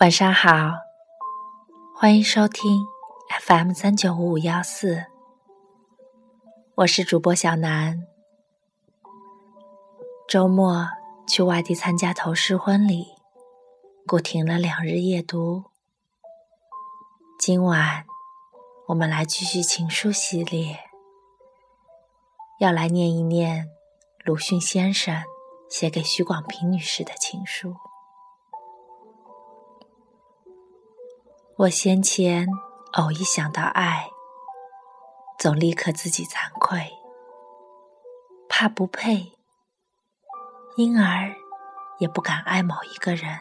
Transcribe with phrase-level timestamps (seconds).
[0.00, 0.78] 晚上好，
[1.94, 2.86] 欢迎收听
[3.42, 5.04] FM 三九五五幺四，
[6.76, 8.06] 我是主播小南。
[10.26, 10.88] 周末
[11.28, 13.08] 去外地参加头饰婚礼，
[14.06, 15.64] 故停了两日夜读。
[17.38, 18.06] 今晚
[18.88, 20.78] 我们来继续情书系列，
[22.58, 23.68] 要来念一念
[24.24, 25.22] 鲁迅先生
[25.68, 27.76] 写给许广平女士的情书。
[31.60, 32.48] 我先前
[32.94, 34.08] 偶一想到爱，
[35.38, 36.90] 总立刻自己惭愧，
[38.48, 39.34] 怕不配，
[40.78, 41.34] 因而
[41.98, 43.40] 也不敢爱某一个人。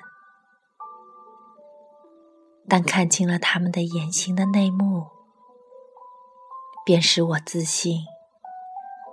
[2.68, 5.08] 但看清了他们的言行的内幕，
[6.84, 8.02] 便使我自信，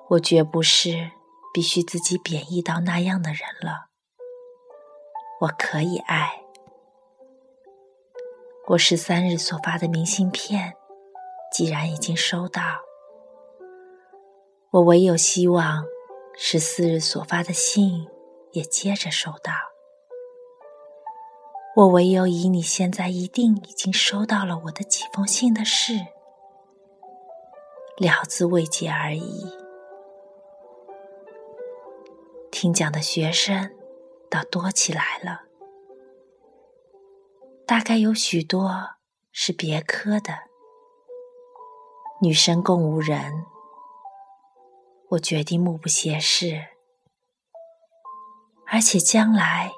[0.08, 1.12] 我绝不是
[1.54, 3.86] 必须自己贬义到那样的人了。
[5.42, 6.45] 我可以爱。
[8.68, 10.74] 我十三日所发的明信片，
[11.52, 12.62] 既然已经收到，
[14.72, 15.84] 我唯有希望
[16.36, 18.08] 十四日所发的信
[18.50, 19.52] 也接着收到。
[21.76, 25.94] 我唯有以你现在一定已经收到了我的几封信的事，
[27.98, 29.46] 了之未结而已。
[32.50, 33.70] 听讲的学生
[34.28, 35.45] 倒多起来了。
[37.66, 38.90] 大概有许多
[39.32, 40.32] 是别科的，
[42.22, 43.44] 女生共无人。
[45.10, 46.64] 我决定目不斜视，
[48.68, 49.72] 而且将来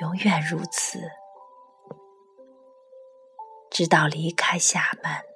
[0.00, 1.10] 永远如此，
[3.70, 5.35] 直到离开厦门。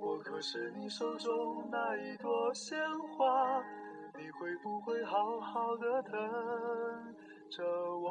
[0.00, 3.62] 我可是你手中那一朵鲜花，
[4.18, 6.12] 你会不会好好的等
[7.50, 7.62] 着
[7.98, 8.10] 我？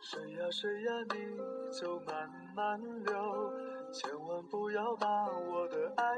[0.00, 1.36] 水呀水呀，你
[1.78, 3.52] 就慢慢流。
[3.90, 5.57] 千万不要把我